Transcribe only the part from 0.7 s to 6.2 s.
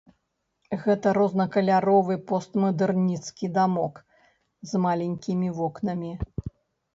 Гэта рознакаляровы постмадэрнісцкі дамок з маленькімі вокнамі.